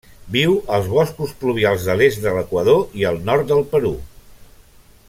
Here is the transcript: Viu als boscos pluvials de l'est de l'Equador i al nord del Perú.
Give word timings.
Viu 0.35 0.53
als 0.77 0.87
boscos 0.93 1.35
pluvials 1.43 1.85
de 1.89 1.97
l'est 2.01 2.23
de 2.25 2.35
l'Equador 2.39 2.83
i 3.03 3.07
al 3.11 3.21
nord 3.31 3.53
del 3.53 3.63
Perú. 3.75 3.95